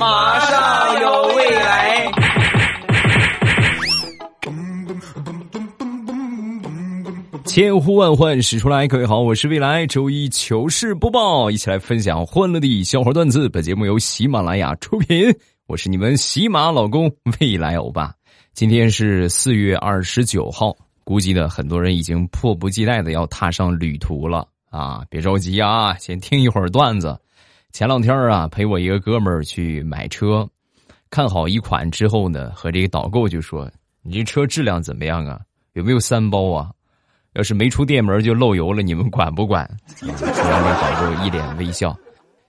[0.00, 2.10] 马上有未来。
[7.44, 9.86] 千呼万唤始出来，各位好，我是未来。
[9.86, 13.46] 周一糗事播报，一起来分享欢乐的笑话段子。
[13.50, 15.30] 本节目由喜马拉雅出品，
[15.66, 18.14] 我是你们喜马老公未来欧巴。
[18.54, 20.74] 今天是四月二十九号，
[21.04, 25.04] 估计呢很多人已经迫不及待的要踏上旅途了啊！
[25.10, 27.18] 别着急啊，先听一会儿段子。
[27.72, 30.48] 前两天啊，陪我一个哥们儿去买车，
[31.08, 33.70] 看好一款之后呢，和这个导购就说
[34.02, 35.40] ：“你这车质量怎么样啊？
[35.74, 36.70] 有没有三包啊？”
[37.34, 39.64] 要是没出店门就漏油了，你们管不管？
[40.00, 41.96] 然后，这导购一脸微笑：“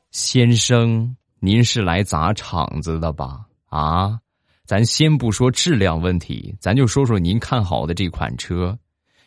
[0.10, 3.42] 先生，您是来砸场子的吧？
[3.70, 4.18] 啊，
[4.66, 8.76] 咱先不说质量问题，咱就说说您看好的这款车，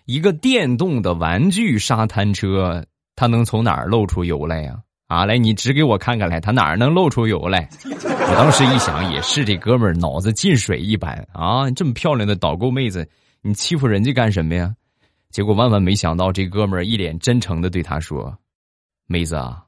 [0.07, 4.81] 一个电动的玩具沙滩车，它能从哪儿漏出油来呀？
[5.07, 7.69] 啊来，你指给我看看来，他哪儿能漏出油来？
[7.85, 11.71] 我当时一想，也是这哥们儿脑子进水一般啊！
[11.73, 13.07] 这么漂亮的导购妹子，
[13.43, 14.75] 你欺负人家干什么呀？”
[15.31, 18.35] 结果万万没想到，这哥们儿一脸真诚的对他说
[19.07, 19.63] ：“妹子啊，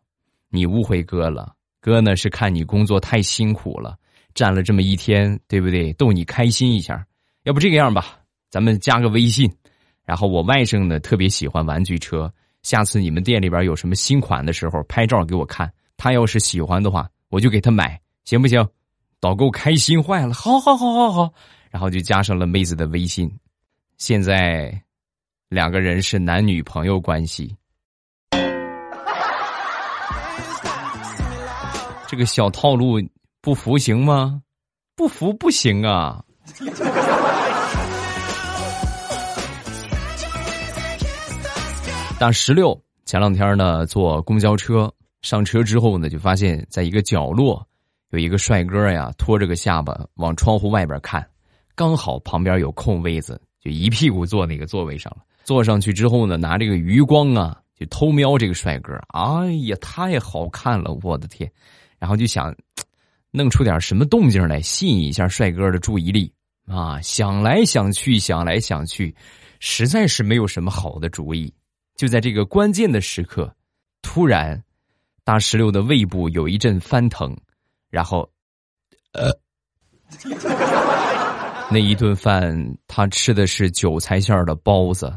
[0.49, 3.97] 你误会哥了，哥呢是看你工作太辛苦了，
[4.33, 5.93] 站了这么一天，对不对？
[5.95, 7.05] 逗你开心一下。
[7.43, 9.53] 要不这个样吧，咱们加个微信，
[10.05, 12.33] 然后我外甥呢特别喜欢玩具车，
[12.67, 15.73] 下次你们店里边有什么新款的时候，拍照给我看。
[15.97, 18.69] 他要是喜欢的话，我就给他买，行不行？”
[19.23, 21.33] 导购开心坏了，好好好好好，
[21.71, 23.31] 然后就加上了妹子的微信。
[23.99, 24.83] 现在。
[25.49, 27.55] 两个人是男女朋友关系，
[32.09, 33.01] 这个小套路
[33.41, 34.43] 不服行吗？
[34.97, 36.21] 不服不行啊！
[42.19, 47.65] 大石榴前两天呢坐公交车，上车之后呢就发现在一个角落
[48.09, 51.25] 有一个帅哥呀，托着个下巴往窗户外边看，
[51.75, 55.23] 刚好旁边有空位子，就一屁股坐那个座位上了。
[55.45, 58.95] 坐上去之后呢，拿这个余光啊，就偷瞄这个帅哥。
[59.09, 61.51] 哎呀，太好看了，我的天！
[61.99, 62.55] 然后就想
[63.31, 66.33] 弄出点什么动静来，吸引一下帅哥的注意力
[66.67, 66.99] 啊。
[67.03, 69.15] 想来想去，想来想去，
[69.61, 71.53] 实在是没有什么好的主意。
[71.97, 73.55] 就在这个关键的时刻，
[74.03, 74.63] 突然，
[75.25, 77.37] 大石榴的胃部有一阵翻腾，
[77.91, 78.31] 然后，
[79.13, 79.31] 呃。
[81.71, 85.13] 那一顿饭，他吃的是韭菜馅的包子。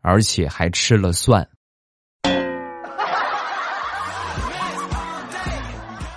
[0.00, 1.46] 而且还吃了蒜。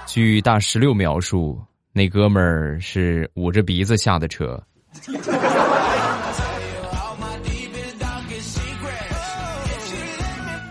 [0.06, 1.60] 据大石榴描述，
[1.92, 4.64] 那哥们儿是捂着鼻子下的车。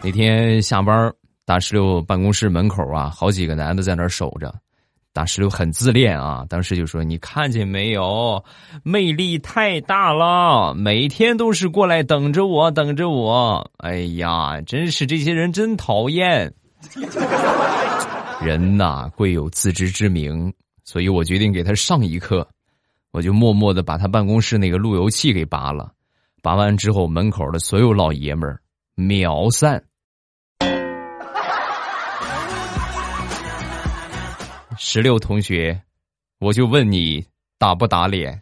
[0.03, 1.13] 那天下班，
[1.45, 4.53] 大石榴办公室门口啊，好几个男的在那儿守着。
[5.13, 8.43] 大石榴很自恋啊，当时就说：“你看见没有，
[8.83, 13.71] 魅力太大了，每天都是过来等着我，等着我。
[13.77, 16.55] 哎呀，真是这些人真讨厌。
[18.41, 20.51] 人呐，贵有自知之明，
[20.85, 22.47] 所以我决定给他上一课。
[23.11, 25.93] 我就默默的把他办公室那个路由器给拔了，
[26.41, 28.61] 拔完之后，门口的所有老爷们儿
[28.95, 29.83] 秒散。”
[34.83, 35.79] 石榴同学，
[36.39, 37.23] 我就问你
[37.59, 38.41] 打不打脸？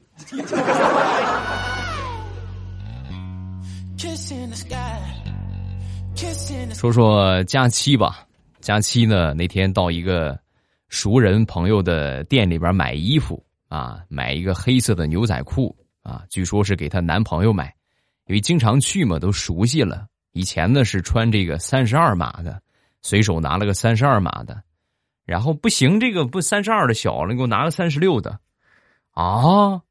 [6.73, 8.25] 说说佳期吧，
[8.61, 10.39] 佳期呢那天到一个
[10.89, 17.75] 熟人朋友的店里边买衣服啊，买一个黑色的牛仔裤啊，据说是给她男朋友买，
[18.29, 20.07] 因为经常去嘛，都熟悉了。
[20.31, 22.63] 以前呢是穿这个三十二码的，
[23.03, 24.63] 随手拿了个三十二码的。
[25.29, 28.41] 然后不行，这个不三十二的小了，你给我拿个三十六的，
[29.11, 29.83] 啊！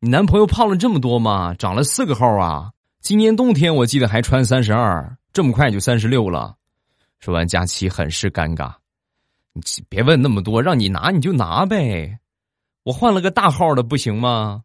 [0.00, 1.54] 你男朋友胖了这么多吗？
[1.58, 2.72] 长了四个号啊！
[3.02, 6.56] 今年冬天我记得还穿三十二，这么快就三十六了。
[7.18, 8.72] 说完，佳琪很是尴尬。
[9.52, 12.18] 你别问那么多，让你拿你就拿呗。
[12.82, 14.62] 我换了个大号的不行吗？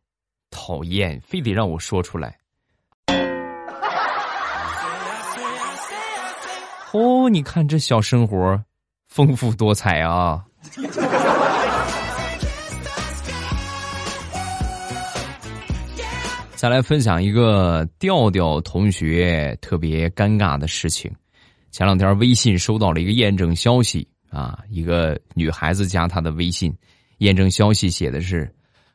[0.50, 2.38] 讨厌，非得让我说出来。
[6.94, 8.64] 哦，你看这小生活。
[9.12, 10.42] 丰富多彩啊！
[16.56, 21.14] 再来分享一个调调同学特别尴尬的事情。
[21.72, 26.74] 前两天微信收到了一个验证消息啊，一个女孩子加他的微信，
[27.18, 28.50] 验证消息写的是：“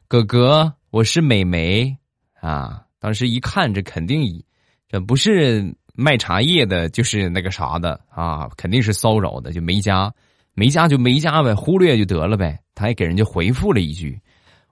[0.09, 1.95] 哥哥，我是美眉
[2.41, 4.43] 啊。”当时一看，这肯定
[4.89, 5.75] 这不是。
[5.97, 10.13] 卖茶叶的，就是那个啥的啊，肯定是骚扰的，就没加，
[10.55, 12.59] 没加就没加呗，忽略就得了呗。
[12.75, 14.21] 他还给人家回复了一句：“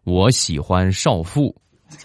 [0.04, 1.54] 我喜欢少妇。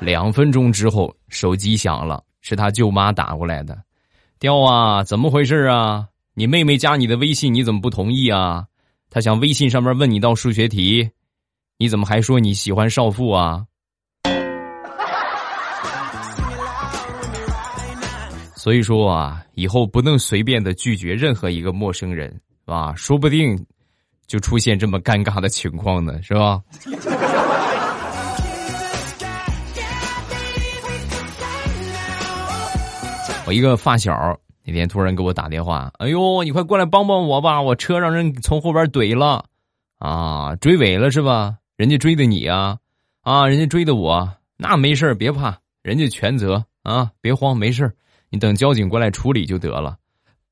[0.00, 3.78] 两分钟之后，手机响了，是他舅妈打过来的。
[4.38, 6.08] 调啊，怎么回事啊？
[6.32, 8.64] 你妹妹加你的微信，你怎么不同意啊？
[9.10, 11.10] 他想微信上面问你道数学题，
[11.76, 13.66] 你怎么还说你喜欢少妇啊？
[18.60, 22.92] 所以说啊，以后不能随便的拒绝任何一个陌生人，是吧？
[22.94, 23.58] 说不定
[24.26, 26.60] 就出现这么尴尬的情况呢，是吧？
[33.46, 34.12] 我一个发小
[34.62, 39.42] 那天突然给我打电话，哎呦，你快过来帮帮我吧，我车让人从后边怼了，
[39.98, 41.56] 啊，追尾了是吧？
[41.78, 42.76] 人家追的你啊，
[43.22, 47.94] 啊，人家追的我，那没事别怕，人家全责啊，别慌，没事儿
[48.30, 49.96] 你等交警过来处理就得了，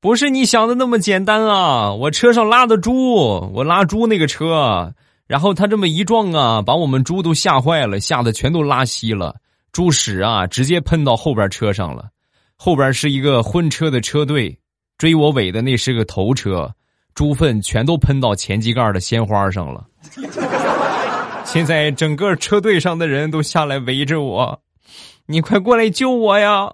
[0.01, 1.93] 不是你想的那么简单啊！
[1.93, 3.15] 我车上拉的猪，
[3.53, 4.93] 我拉猪那个车，
[5.27, 9.35] 然后他这么一撞啊，把我们猪都吓坏了，吓得全都拉稀了，
[9.71, 12.09] 猪屎啊直接喷到后边车上了，
[12.57, 14.59] 后边是一个婚车的车队，
[14.97, 16.69] 追我尾的那是个头车，
[17.13, 19.85] 猪粪全都喷到前机盖的鲜花上了，
[21.45, 24.61] 现在整个车队上的人都下来围着我，
[25.25, 26.71] 你快过来救我呀！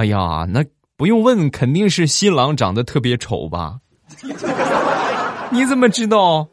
[0.00, 0.64] 哎呀，那
[0.96, 3.76] 不用问，肯定是新郎长得特别丑吧？
[5.52, 6.48] 你怎么知道？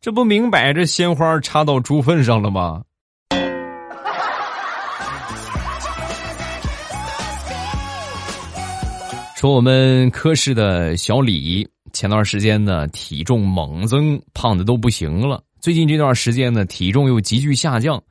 [0.00, 2.82] 这不明摆着鲜花插到猪粪上了吗？
[9.36, 15.42] 说我们科室的小李，前段时间呢体重猛增，胖的都不行了。
[15.60, 18.02] 最近这段时间呢，体重又急剧下降。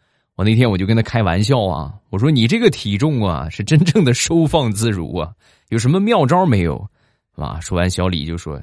[0.43, 5.31] 那天我就跟他开玩笑啊，我说你这个体重啊是真正的收放自如啊，
[5.69, 6.87] 有什么妙招没有？
[7.35, 8.61] 啊，说完小李就说：“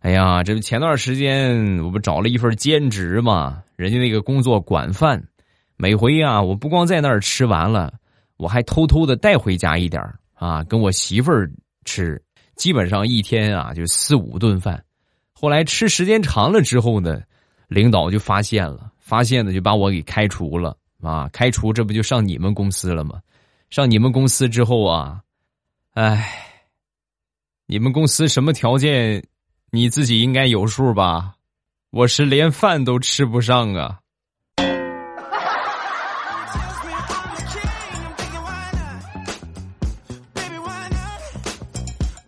[0.00, 5.22] 哎呀，这不前段时间我不找了一份兼职嘛，人家那个工作管饭，
[5.76, 7.92] 每回啊我不光在那儿吃完了，
[8.36, 10.02] 我还偷偷的带回家一点
[10.34, 11.50] 啊，跟我媳妇儿
[11.84, 12.20] 吃，
[12.56, 14.82] 基本上一天啊就四五顿饭。
[15.32, 17.20] 后来吃时间长了之后呢，
[17.68, 21.28] 领导就发现了，发现了就把我给开除了。”啊！
[21.32, 23.20] 开除这不就上你们公司了吗？
[23.70, 25.20] 上你们公司之后啊，
[25.94, 26.32] 哎，
[27.66, 29.24] 你们公司什么条件，
[29.70, 31.34] 你自己应该有数吧？
[31.90, 33.98] 我是连饭都吃不上啊！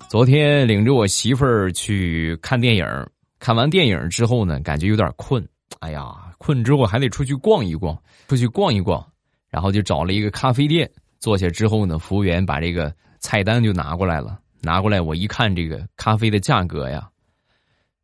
[0.08, 2.86] 昨天领着我媳妇儿去看电影，
[3.38, 5.42] 看完电影之后呢，感觉有点困。
[5.82, 6.14] 哎呀！
[6.38, 7.96] 困之后还得出去逛一逛，
[8.28, 9.04] 出去逛一逛，
[9.50, 10.88] 然后就找了一个咖啡店
[11.18, 17.08] 坐下之后呢，服务员把这个菜单就拿过来了，拿过来我一看这个咖啡的价格呀，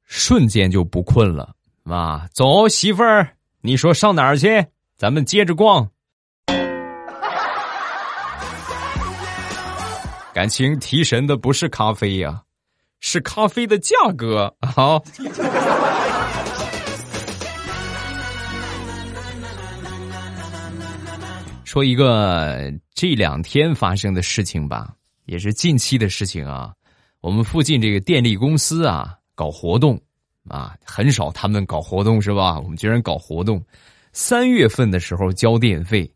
[0.04, 1.54] 瞬间就不困了
[1.84, 2.28] 啊！
[2.32, 4.66] 走，媳妇儿，你说上哪儿去？
[4.96, 5.88] 咱们接着逛。
[10.34, 12.42] 感情提神的不是咖啡呀，
[12.98, 15.00] 是咖啡的价格啊！
[21.68, 24.94] 说一个这两天发生的事情吧，
[25.26, 26.72] 也是近期的事情啊。
[27.20, 30.00] 我们附近这个电力公司啊，搞活动
[30.48, 32.58] 啊，很少他们搞活动是吧？
[32.58, 33.62] 我们居然搞活动，
[34.14, 36.10] 三月份的时候交电费，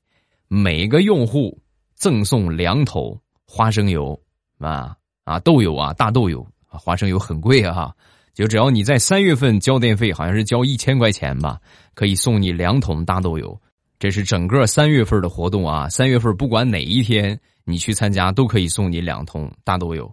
[0.49, 1.61] 每个用户
[1.97, 4.18] 赠送两桶花生油
[4.56, 7.94] 啊啊豆油啊大豆油啊，花生油很贵啊，
[8.32, 11.61] 就只要你在三月份交电费，好像是交一千块钱吧，
[11.92, 13.61] 可以送你两桶大豆油。
[14.02, 15.88] 这是整个三月份的活动啊！
[15.88, 20.12] 三月份不管哪一天你去参加，都可以送你两桶大豆油。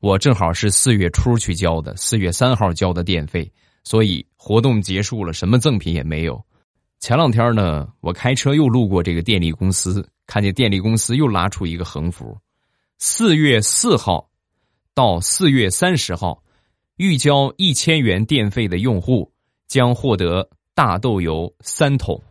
[0.00, 3.50] 我正好是四月初去交的，四月三号交的电费，
[3.82, 6.38] 所以活动结束了，什么赠品也没有。
[6.98, 12.36] 前两天呢，我开车又路过这个电力公司，看见电力公司又拉出一个横幅：
[12.98, 14.28] 四月四号
[14.94, 16.42] 到四月三十号，
[16.98, 19.32] 预交一千元电费的用户
[19.66, 22.22] 将获得大豆油三桶。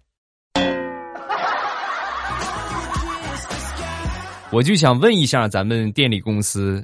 [4.52, 6.84] 我就想问一下，咱们电力公司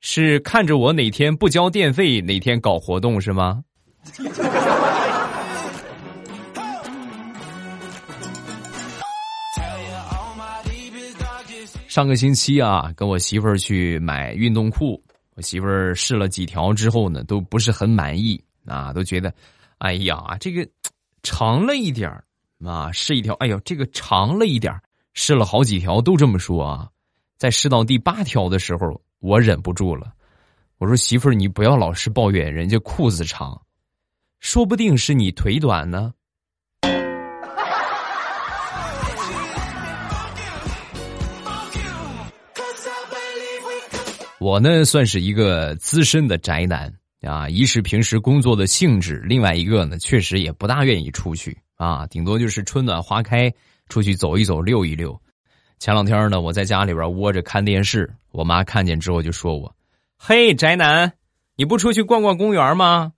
[0.00, 3.64] 是看着我哪天不交电费，哪天搞活动是吗？
[11.88, 15.02] 上个星期啊，跟我媳妇儿去买运动裤，
[15.34, 19.32] 我媳妇儿试了几条之后呢，都不是很满意啊，都觉得，
[19.78, 20.66] 哎呀，这个
[21.22, 22.22] 长了一点儿
[22.62, 24.82] 啊，试一条，哎呦，这个长了一点儿
[25.14, 26.88] 试了好几条，都这么说啊。
[27.36, 30.12] 在试到第八条的时候，我忍不住了，
[30.78, 33.60] 我说：“媳妇儿，你不要老是抱怨人家裤子长，
[34.40, 36.12] 说不定是你腿短呢。”
[44.38, 46.92] 我呢，算是一个资深的宅男
[47.22, 47.48] 啊。
[47.48, 52.04] 一是平时工作的性质，另外一个呢，确实也不大愿意出去啊。
[52.08, 53.52] 顶多就是春暖花开，
[53.92, 55.20] 出去走一走，溜一溜。
[55.78, 59.76] 前两天呢，我在家里边窝着看电视，我妈看见之后就说我
[60.16, 61.12] ：“嘿，宅男，
[61.56, 63.12] 你不出去逛逛公园吗？”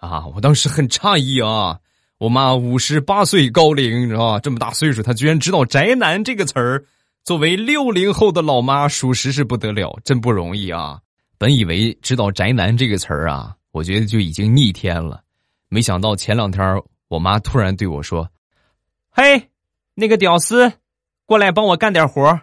[0.00, 1.78] 啊，我当时很诧异啊。
[2.16, 4.40] 我妈五十八岁高龄，你知道吧？
[4.40, 6.82] 这么大岁数，她居然知道“宅男”这个词儿。
[7.22, 10.98] 作为六零后的老妈，属实是不得了，真不容易啊！
[11.36, 15.22] 本以为知道“宅男”这个词儿啊，我觉得就已经逆天了，
[15.68, 18.26] 没想到前两天我妈突然对我说
[19.10, 19.50] ：“嘿，
[19.96, 20.72] 那个屌丝，
[21.24, 22.40] 过来帮我干点活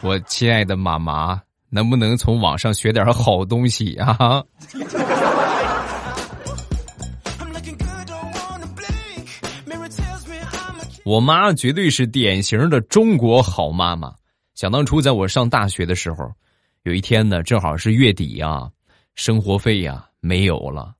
[0.00, 4.42] 我亲爱的妈妈，能不能从网上学点好东西啊？
[11.04, 14.14] 我妈绝对是典型的中国好妈妈。
[14.54, 16.32] 想当初，在我上大学的时候，
[16.84, 18.70] 有一天呢，正好是月底啊，
[19.14, 20.94] 生活费呀没有了。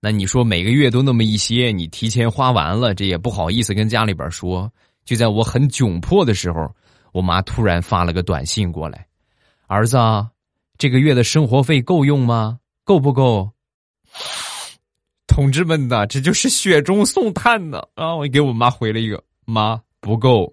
[0.00, 4.72] 那你说每个月都那么一些，你提前花完了，这也不好意思跟家里边说。
[5.04, 6.72] 就在我很窘迫的时候，
[7.12, 9.06] 我妈突然发了个短信过来
[9.66, 9.96] ：“儿子，
[10.76, 12.58] 这个月的生活费够用吗？
[12.84, 13.50] 够不够？”
[15.26, 18.14] 同志们呐，这就是雪中送炭呢啊！
[18.14, 19.22] 我给我妈回了一个。
[19.44, 20.52] 妈不够，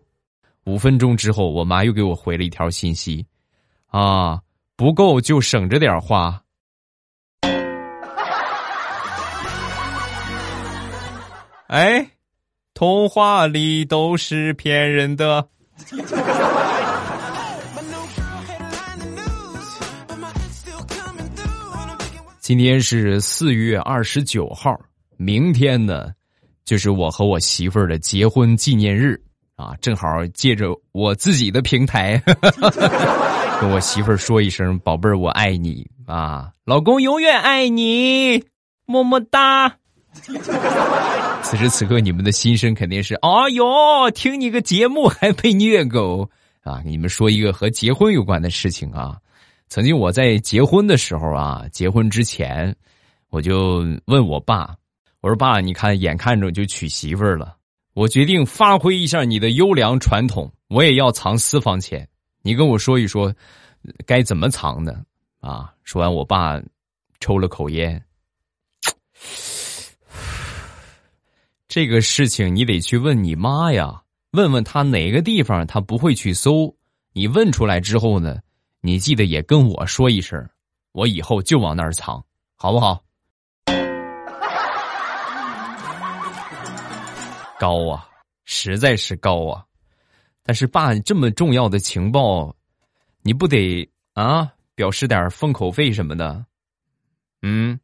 [0.65, 3.25] 五分钟之后，我妈又给我回了一条信息，
[3.87, 4.39] 啊，
[4.75, 6.41] 不够就省着点花。
[11.67, 12.11] 哎，
[12.75, 15.47] 童话里都是骗人的。
[22.39, 24.79] 今天是四月二十九号，
[25.17, 26.11] 明天呢？
[26.63, 29.19] 就是我和我媳妇儿的结婚纪念日
[29.55, 32.21] 啊，正好借着我自己的平台，
[33.59, 38.43] 跟我媳妇儿说一声“宝贝儿，我爱你”啊，老公永远爱你，
[38.85, 39.77] 么么哒。
[41.43, 46.29] 此时此刻，你们的心声肯定是：哦哟，听你个节目还被虐狗
[46.63, 46.81] 啊！
[46.85, 49.17] 你们说一个和结婚有关的事情啊。
[49.67, 52.75] 曾经我在结婚的时候啊，结婚之前，
[53.29, 54.75] 我就问我爸。
[55.21, 57.55] 我说爸，你看，眼看着就娶媳妇儿了，
[57.93, 62.07] 我决定发挥一下你的优良传统，我也要藏私房钱。
[62.41, 63.33] 你跟我说一说，
[64.05, 65.01] 该怎么藏呢？
[65.39, 65.73] 啊！
[65.83, 66.61] 说完，我爸
[67.19, 68.01] 抽了口烟。
[71.75, 74.01] 这个事情你得去问你妈呀，
[74.31, 76.73] 问问他哪个地方他不会去搜。
[77.11, 78.39] 你问出来之后呢，
[78.79, 80.49] 你记得也跟我说一声，
[80.93, 82.23] 我以后就往那儿藏，
[82.55, 83.03] 好不好？
[87.59, 88.07] 高啊，
[88.45, 89.65] 实在是高啊！
[90.43, 92.55] 但是爸，这么重要的情报，
[93.21, 96.45] 你不得啊表示点封口费什么的？
[97.41, 97.77] 嗯，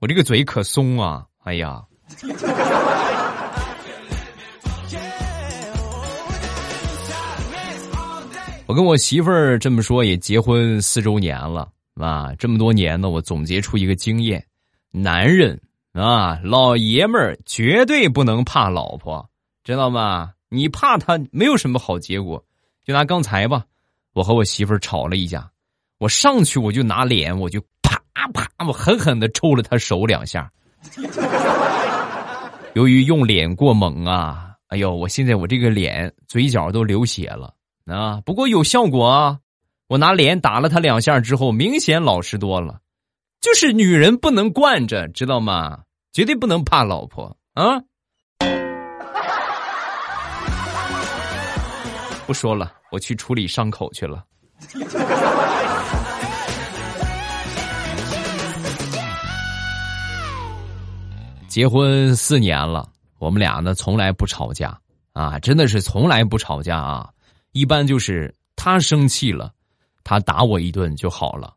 [0.00, 1.28] 我这个嘴可松啊！
[1.44, 1.80] 哎呀，
[8.66, 12.34] 我跟我媳妇儿这么说，也结婚四周年了啊！
[12.38, 14.44] 这么多年呢，我总结出一个经验：
[14.90, 15.60] 男人。
[15.92, 19.28] 啊，老爷们儿绝对不能怕老婆，
[19.62, 20.32] 知道吗？
[20.48, 22.42] 你怕他没有什么好结果。
[22.84, 23.64] 就拿刚才吧，
[24.12, 25.48] 我和我媳妇儿吵了一架，
[25.98, 28.02] 我上去我就拿脸，我就啪
[28.32, 30.50] 啪，我狠狠的抽了他手两下。
[32.74, 37.54] 由于用脸过猛啊，哎呦，我现在我这个脸嘴角都流血了
[37.86, 38.20] 啊！
[38.24, 39.38] 不过有效果啊，
[39.88, 42.80] 我拿脸打了他两下之后，明显老实多了。
[43.40, 45.80] 就是女人不能惯着，知道吗？
[46.12, 47.80] 绝对不能怕老婆啊！
[52.26, 54.24] 不说了，我去处理伤口去了。
[61.48, 62.88] 结婚四年了，
[63.18, 64.76] 我们俩呢从来不吵架
[65.12, 67.10] 啊，真的是从来不吵架啊。
[67.54, 69.52] 一般就是他生气了，
[70.02, 71.54] 他打我一顿就好了；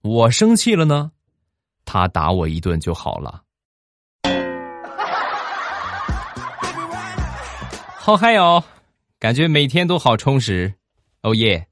[0.00, 1.10] 我生气了呢。
[1.84, 3.42] 他打我一顿就好了，
[7.96, 8.62] 好嗨哦！
[9.18, 10.72] 感觉每天都好充实，
[11.22, 11.66] 哦耶！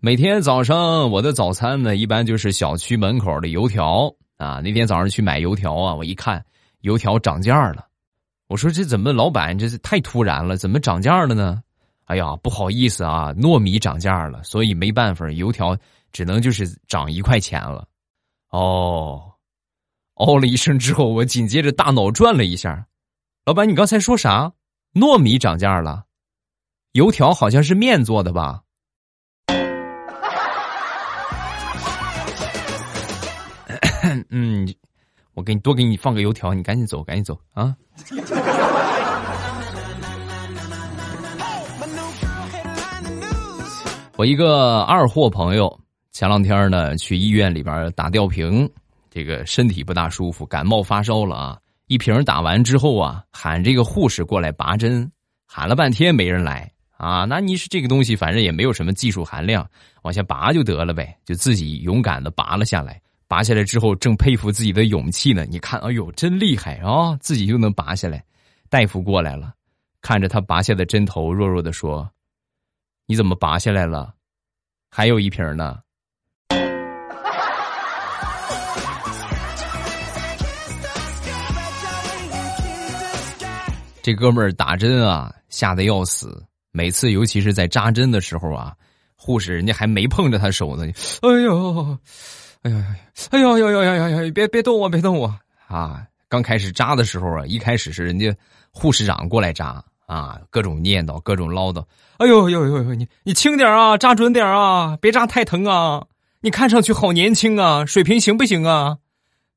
[0.00, 4.10] 每天早上我的早餐呢，一般就是小区门口的油条
[4.40, 6.42] 啊，那天早上去买油条啊，我一看
[6.80, 7.86] 油条涨价了，
[8.48, 11.62] 我说这怎么老板这是太突然了，怎么涨价了呢？
[12.06, 15.76] 哎呀，不好意思啊，糯米涨价了，所以没办法，油条
[16.10, 17.86] 只能就是涨一块钱了。
[18.48, 19.30] 哦，
[20.14, 22.86] 哦了一声之后，我紧接着大脑转了一下，
[23.44, 24.50] 老板，你刚才说啥？
[24.94, 26.04] 糯米涨价了？
[26.92, 28.62] 油条好像是面做的吧？
[34.28, 34.68] 嗯，
[35.34, 37.74] 我给你多给你放个油条，你赶紧走，赶紧走啊！
[44.16, 45.80] 我一个二货朋友
[46.12, 48.68] 前两天呢去医院里边打吊瓶，
[49.10, 51.58] 这个身体不大舒服，感冒发烧了啊！
[51.86, 55.10] 一瓶打完之后啊，喊这个护士过来拔针，
[55.46, 57.24] 喊了半天没人来啊！
[57.24, 59.66] 那你是这个东西，反正也没有什么技术含量，
[60.02, 63.00] 往下拔就得了呗，就自己勇敢的拔了下来。
[63.30, 65.46] 拔下来之后，正佩服自己的勇气呢。
[65.48, 67.16] 你看，哎呦，真厉害啊！
[67.20, 68.24] 自己就能拔下来。
[68.68, 69.54] 大夫过来了，
[70.02, 72.10] 看着他拔下的针头，弱弱的说。
[73.06, 74.12] 你怎么拔下来了？
[74.90, 75.78] 还有一瓶呢。
[84.02, 86.44] 这哥们儿打针啊，吓得要死。
[86.72, 88.74] 每次，尤其是在扎针的时候啊，
[89.14, 90.84] 护士人家还没碰着他手呢。
[91.22, 91.96] 哎呦，
[92.62, 92.96] 哎呀，
[93.30, 94.32] 哎呦呦呦呦呦呦！
[94.32, 95.34] 别别动我，别动我
[95.66, 96.06] 啊！
[96.28, 98.34] 刚开始扎的时候啊，一开始是人家
[98.70, 99.82] 护士长过来扎。
[100.06, 101.80] 啊，各种念叨，各种唠叨。
[102.16, 106.04] 哎呦呦呦呦，你你轻点啊，扎准点啊，别扎太疼啊！
[106.40, 108.98] 你看上去好年轻啊，水平行不行啊？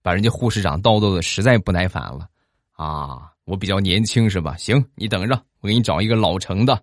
[0.03, 2.27] 把人家护士长叨叨的实在不耐烦了。
[2.73, 4.55] 啊，我比较年轻是吧？
[4.55, 6.79] 行，你等着，我给你找一个老成的。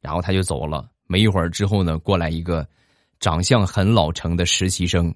[0.00, 0.88] 然后他就走了。
[1.06, 2.66] 没一会儿之后呢，过来一个
[3.18, 5.14] 长相很老成的实习生。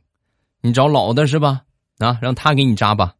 [0.66, 1.60] 你找老的是吧？
[1.98, 3.12] 啊，让他给你扎吧。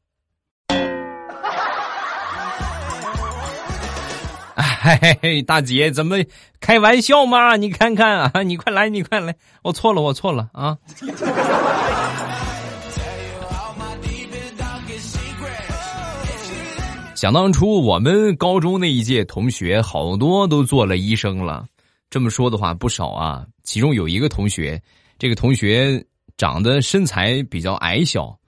[4.56, 6.16] 嘿嘿嘿，大姐，怎么
[6.59, 7.57] 开玩笑嘛？
[7.57, 10.78] 你看看啊，你快来，你快来，我错了，我错了啊！
[17.14, 21.66] 想当初我们高中那一届同学，好多都做了医生了。
[22.09, 23.44] 这么说的话，不少啊。
[23.64, 24.80] 其中有一个同学，
[25.18, 26.02] 这个同学
[26.37, 28.38] 长得身材比较矮小，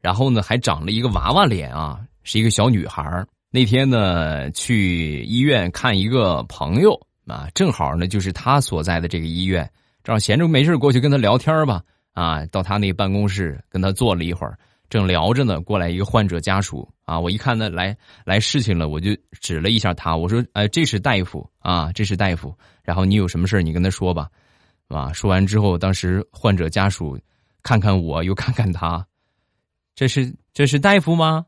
[0.00, 3.02] 然后呢，还长了一个娃娃脸啊，是一个小女孩
[3.50, 9.70] 那天呢，去医院看一个朋友啊，正好呢就是他所在的这个医院，
[10.02, 11.82] 正好闲着没事过去跟他聊天吧。
[12.14, 14.56] 啊，到他那办公室跟他坐了一会儿，
[14.88, 22.56] 正聊着呢，过来一个患者家属啊，我一看呢来来事情了，我就指了一下他，我说：“哎，这是大夫啊，这是大夫。
[22.84, 24.28] 然后你有什么事你跟他说吧。”
[24.86, 27.18] 啊，说完之后，当时患者家属
[27.64, 29.06] 看看我，又看看他，
[29.94, 31.46] 这是这是大夫吗？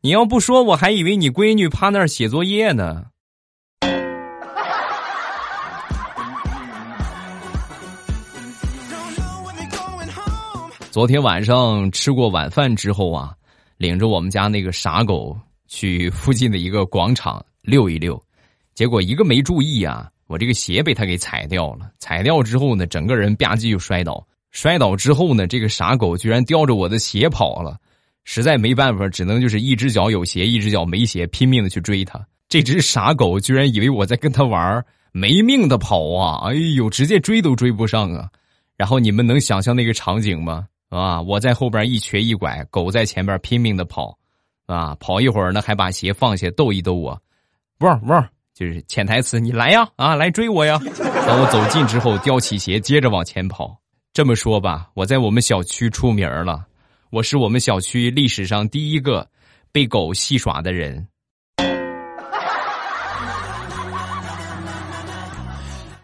[0.00, 3.04] 你要不说，我还以为你闺女趴那儿写作业呢。
[10.90, 13.32] 昨天晚上吃过晚饭之后啊，
[13.76, 15.38] 领着我们家那个傻狗
[15.68, 18.20] 去附近的一个广场溜一溜，
[18.74, 21.92] 结果一个没注意啊，我这个鞋被他给踩掉了。
[22.00, 27.76] 踩掉之后呢，整个人吧唧就摔倒，摔倒之后呢，这个傻狗居然叼着我的鞋跑了。
[28.22, 32.24] 实在没办法，只能就是一只脚有鞋，一只脚没鞋，拼命的去追它。
[32.48, 36.48] 这只傻狗居然以为我在跟它玩，没命的跑啊！
[36.48, 38.28] 哎呦，直接追都追不上啊！
[38.76, 40.66] 然后你们能想象那个场景吗？
[40.88, 44.16] 啊，我在后边一瘸一拐，狗在前边拼命的跑，
[44.66, 47.20] 啊，跑一会儿呢，还把鞋放下逗一逗我，
[47.80, 50.80] 汪汪，就是潜台词，你来呀，啊，来追我呀！
[51.26, 53.76] 当我走近之后，叼起鞋接着往前跑。
[54.14, 56.64] 这么说吧，我在我们小区出名了。
[57.10, 59.28] 我是我们小区历史上第一个
[59.72, 61.08] 被狗戏耍的人。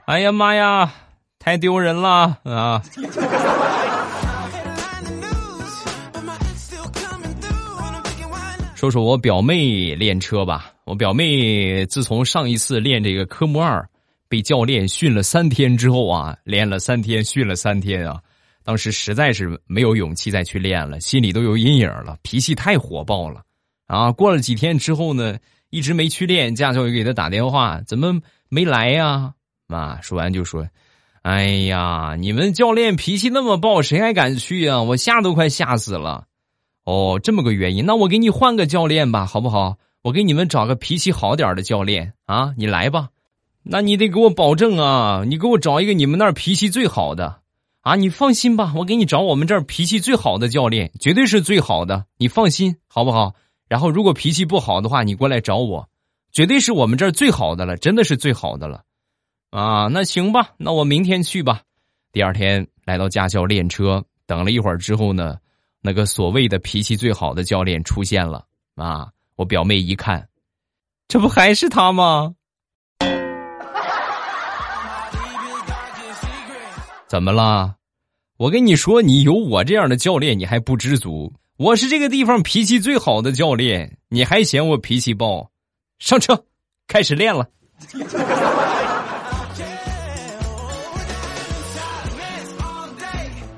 [0.07, 0.93] 哎呀妈呀，
[1.39, 2.83] 太丢人了啊！
[8.75, 13.89] 说说我表妹练车吧，我表妹自从上一次练这个科目二
[14.31, 18.23] 被教练训了三天之后啊，练了三天，训了三天啊。
[18.63, 23.43] 当时实在是没有勇气再去练了，心里都有阴影了，脾气太火爆了，
[23.87, 24.13] 啊！
[24.13, 25.37] 过了几天之后呢，
[25.71, 29.35] 一直没去练，驾校又给他打电话，怎么没来呀？
[29.67, 29.99] 啊！
[30.01, 30.69] 说完就说
[31.23, 34.81] ：“哎呀，你们教练脾气那么暴，谁还敢去啊？
[34.83, 36.27] 我吓都快吓死了。”
[36.87, 39.77] 哦，这么个原因，那我给你换个教练吧，好不好？
[40.03, 43.09] 我给你们找个脾气好点的教练啊，你来吧。
[43.63, 47.41] 那你得给我保证啊，你给我找一个你们那儿脾气最好的。
[47.83, 53.35] 啊，你放心吧，我给你找我们这儿脾气最好的教练，绝对是最好的，你放心好不好？
[53.69, 55.89] 然后如果脾气不好的话，你过来找我，
[56.33, 58.83] 绝对是我们这儿最好的了，真的是最好的了。
[59.51, 61.63] 啊，那行吧，那我明天去吧。
[62.13, 65.39] 第二天来到驾校练车，等了一会儿之后呢，
[65.81, 68.45] 那个所谓的脾气最好的教练出现了。
[68.75, 70.29] 啊，我表妹一看，
[71.09, 72.35] 这不还是他吗？
[77.11, 77.75] 怎么了？
[78.37, 81.33] 我跟你说，你有我这样的教练，你还不知足。
[81.57, 85.51] 我是这个地方脾气最好的教练，你还嫌我脾气暴？
[85.99, 86.45] 上车，
[86.87, 87.49] 开始练了。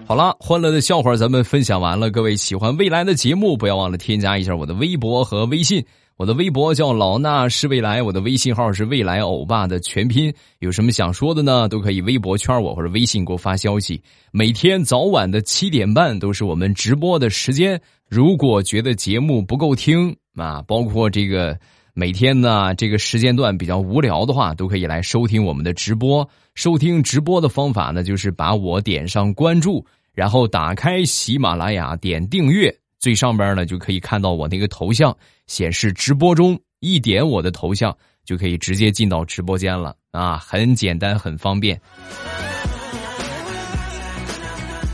[0.08, 2.10] 好了，欢乐的笑话咱们分享完了。
[2.10, 5.84] 各位喜欢未来的节目，不要忘了添加一下我的微博和微信。
[6.22, 10.32] 我的微博叫老衲是未来，我的微信号是未来欧巴的全拼。
[10.60, 11.68] 有什么想说的呢？
[11.68, 14.00] 都可以微博圈我或者微信给我发消息。
[14.30, 17.80] 每天早晚的七点半都是我们直播的时间。
[18.08, 21.58] 如果觉得节目不够听啊，包括这个
[21.92, 26.28] 每天呢这个时间段比较无聊的话，都可以来收听我们的直播。
[26.54, 32.72] 收听直播的方法呢，就是把我点上关注，然后打开喜马拉雅，点订阅。
[33.02, 35.14] 最上边呢，就可以看到我那个头像
[35.48, 41.80] 显示直播中，一点我的头像就可以直接进到直播间了啊，很简单，很方便。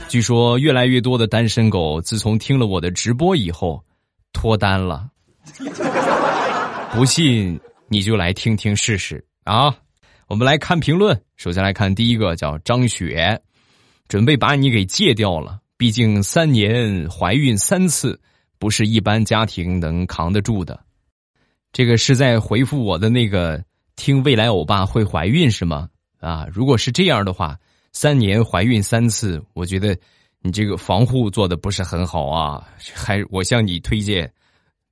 [0.08, 3.84] 据说越来越多的单身狗自从听了我的直播以后
[4.32, 5.06] 脱单了，
[6.94, 9.76] 不信你就来听听试试啊！
[10.28, 13.38] 我们来看评论，首先来看第一个叫张雪，
[14.08, 15.60] 准备把你给戒掉了。
[15.78, 18.18] 毕竟三年怀孕三次，
[18.58, 20.80] 不是一般家庭能扛得住的。
[21.72, 23.62] 这个是在回复我的那个
[23.94, 25.88] 听未来欧巴会怀孕是吗？
[26.18, 27.56] 啊，如果是这样的话，
[27.92, 29.96] 三年怀孕三次，我觉得
[30.42, 32.66] 你这个防护做的不是很好啊。
[32.92, 34.28] 还我向你推荐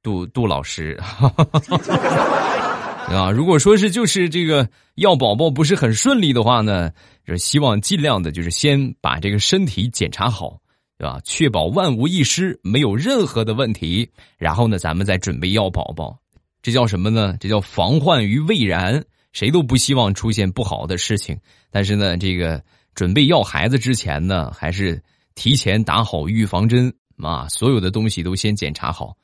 [0.04, 0.96] 杜杜老师
[3.10, 3.28] 啊。
[3.32, 6.92] 如果说是就是这个要宝宝不是很顺利的话呢，
[7.26, 10.60] 就希望尽量的就是先把这个身体检查好。
[10.98, 11.20] 对吧？
[11.24, 14.10] 确保万无一失，没有任何的问题。
[14.38, 16.18] 然后呢，咱们再准备要宝宝，
[16.62, 17.36] 这叫什么呢？
[17.38, 19.04] 这叫防患于未然。
[19.32, 21.38] 谁都不希望出现不好的事情，
[21.70, 25.02] 但是呢，这个准备要孩子之前呢，还是
[25.34, 27.46] 提前打好预防针啊！
[27.50, 29.14] 所有的东西都先检查好。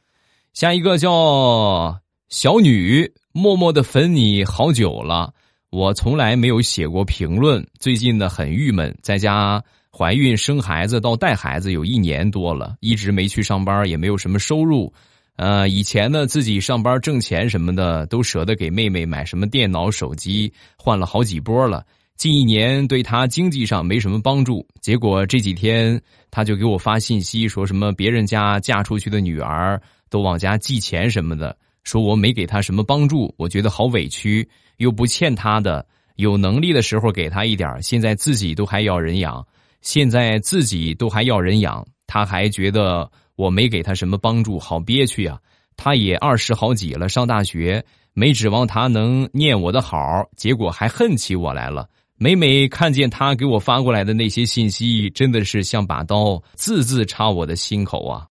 [0.52, 5.32] 下一个叫小女，默默的粉你好久了，
[5.70, 7.66] 我从来没有写过评论。
[7.78, 9.64] 最近呢，很郁闷，在家。
[9.96, 14.92] 怀孕生孩子到带孩子有一年多了，一直没去上班，也没有什么收入。
[15.36, 21.84] 呃，以前呢自己上班挣钱什么的，都舍得给妹妹买什么电脑、手机，换了好几波了。
[22.16, 26.00] 近一年对她经济上没什么帮助，结果这几天
[26.30, 35.84] 她就给我发信息，说什么别人家嫁出去的女儿都往家寄钱什么的，说我没给她什么帮助，我觉得好委屈，又不欠她的，
[36.16, 39.44] 有能力的时候给她一点，现在自己都还要人养。
[39.82, 45.38] 现在自己都还要人养，他还觉得我没给他什么帮助，好憋屈呀！
[45.76, 51.88] 他也二十好几了，上大学，没指望他能念我的好，结果还恨起我来了。
[52.16, 58.26] 每每看见他给我发过来的那些信息，真的是像把刀字字插我的心口啊！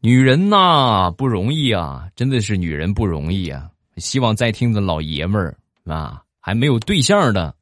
[0.00, 3.70] 女人呐，不容易啊，真的是女人不容易啊！
[3.96, 7.54] 希望在听的老爷们儿啊，还没有对象的，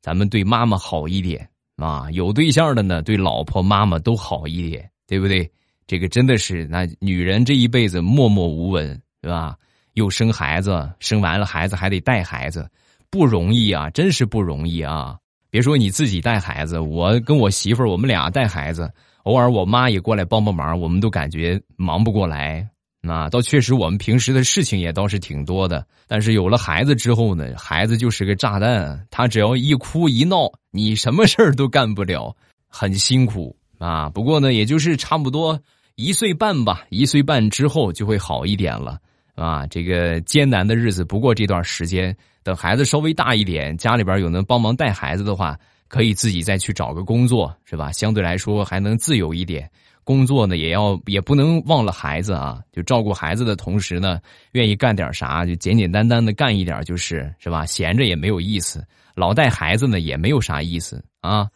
[0.00, 1.46] 咱们对妈妈好一点。
[1.78, 5.50] 啊，有对象的呢，对老婆、妈妈都好一点，对不对？
[5.86, 8.88] 这个真的是，那女人这一辈子默默无闻，
[9.22, 9.56] 是吧？
[9.94, 12.68] 又生孩子，生完了孩子还得带孩子，
[13.08, 15.16] 不容易啊，真是不容易啊！
[15.50, 22.68] 别说你自己带孩子，我跟我媳妇儿，我们俩带孩子，偶尔我妈也过来帮帮忙，我们都感觉忙不过来。
[23.00, 25.86] 那倒确实，我们平时的事情也倒是挺多的。
[26.08, 32.34] 但是有了孩子之后呢，孩子就是个炸弹，他只要一哭一闹，你什么事儿都干不了，
[32.68, 34.08] 很辛苦啊。
[34.08, 35.60] 不过呢，也就是差不多
[35.94, 38.98] 一岁半吧，一岁半之后就会好一点了
[39.36, 39.64] 啊。
[39.68, 45.56] 这个艰难的日子不过这段时间，等孩子稍微大一点，家里边有能帮忙带孩子的话，
[45.86, 47.92] 可以自己再去找个工作，是吧？
[47.92, 49.70] 相对来说还能自由一点。
[50.08, 54.18] 工作呢也要也不能忘了孩子啊，就照顾孩子的同时呢，
[54.52, 57.66] 愿意干点啥就简简单单的干一点就是是吧？
[57.66, 58.82] 闲着也没有意思，
[59.14, 61.46] 老带孩子呢也没有啥意思啊。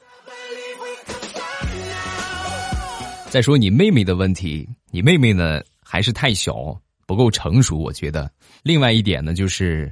[3.30, 8.30] 再说你妹妹的问题，你妹妹呢还是太小，不够成熟，我觉得。
[8.62, 9.90] 另外一点呢，就是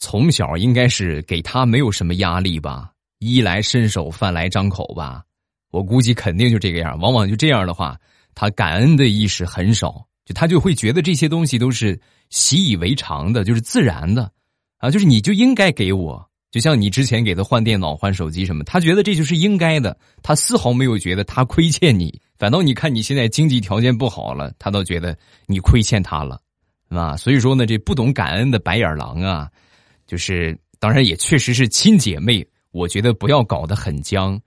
[0.00, 5.22] 从小应该是给她没有什么压力吧，衣来伸手，饭来张口吧。
[5.74, 6.96] 我估计肯定就这个样。
[7.00, 7.98] 往往就这样的话，
[8.32, 14.30] 他感恩的意识很少，就他就会觉得这些东西都是习以为常的，就是自然的，
[14.78, 16.24] 啊，就是你就应该给我。
[16.52, 22.20] 就像你之前给他换电脑、换手机什么，他觉得这就是应该的，他丝毫没有觉得他亏欠你。
[22.38, 26.40] 反倒你看你现在经济条件不好了，他倒觉得你亏欠他了，
[26.88, 27.16] 是吧？
[27.16, 29.50] 所以说呢，这不懂感恩的白眼狼啊，
[30.06, 32.46] 就是当然也确实是亲姐妹。
[32.70, 34.40] 我觉得不要搞得很僵，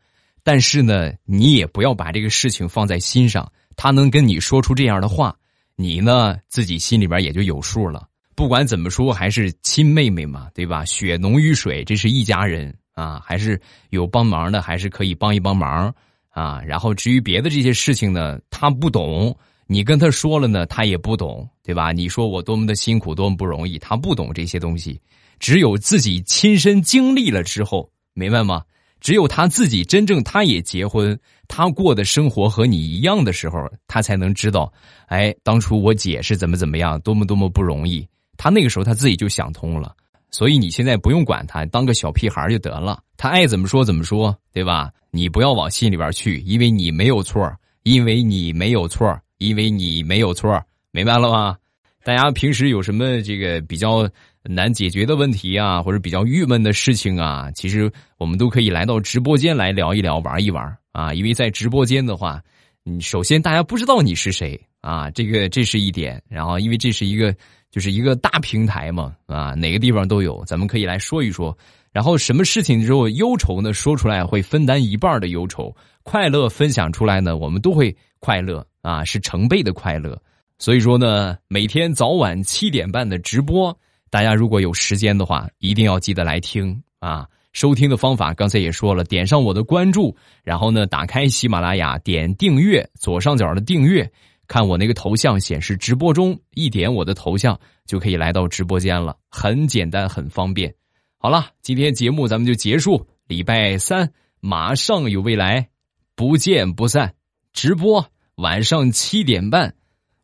[0.47, 3.51] 但是呢，你也不要把这个事情放在心上。
[3.75, 5.35] 他能跟你说出这样的话，
[5.75, 8.07] 你呢自己心里边也就有数了。
[8.33, 10.85] 不管怎么说，还是亲妹妹嘛，对吧？
[10.85, 15.93] 血浓于水，这是一家人啊，还是有帮忙的，还是可以帮一帮忙
[16.29, 16.61] 啊。
[16.65, 21.91] 然后至于别的这些事情呢，他不懂，你跟他说了呢，他也不懂，对吧？
[21.91, 24.97] 你说我多么的辛苦，多么不容易，他不懂这些东西。
[25.39, 28.63] 只有自己亲身经历了之后，明白吗？
[28.99, 34.71] 只有他自己真正他也结婚，他过的生活和你一样的时候，他才能知道，
[35.07, 38.07] 哎，当初我姐是怎么怎么样，多么多么不容易。
[38.37, 39.95] 他那个时候他自己就想通了，
[40.31, 43.01] 所以你现在不用管他，当个小屁孩就得了。
[43.15, 44.91] 他爱怎么说怎么说，对吧？
[45.09, 47.51] 你不要往心里边去，因为你没有错，
[47.83, 51.57] 因为你没有错，因为你没有错，明白了吗？
[52.03, 54.07] 大家平时有什么这个比较
[54.49, 61.13] 难解决的问题啊，或者比较郁闷的事情啊，其实我们都可以来到直播间来聊一聊，玩一玩啊。
[61.13, 62.41] 因为在直播间的话，
[62.83, 66.21] 你首先大家不知道你是谁啊，这个这是一点。
[66.29, 67.35] 然后因为这是一个。
[67.69, 71.55] 就是一个大平台嘛，啊，哪个地方都有，咱们可以来说一说。
[71.91, 73.73] 然后什么事情之后忧愁呢？
[73.73, 80.17] 说出来会分担一半的忧愁，快乐分享出来呢，我们都会快乐啊，是成倍的快乐。
[80.57, 83.77] 所以说呢，每天早晚七点半的直播，
[84.09, 87.27] 大家如果有时间的话，一定要记得来听啊。
[87.53, 94.11] 收听的方法刚才也说了，点上我的关注，然后呢，打开喜马拉雅，点订阅，左上角的订阅。
[94.47, 100.73] 看我那个头像显示直播中，一点我的头像就可以来到直播间了，很简单，很方便。
[101.17, 105.69] 好了，今天节目咱们就结束，礼拜三马上有未来，
[106.15, 107.15] 不见不散。
[107.53, 109.73] 直播晚上七点半，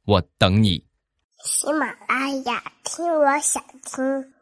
[0.05, 0.85] 我等你。
[1.43, 4.33] 喜马拉雅，听我想听。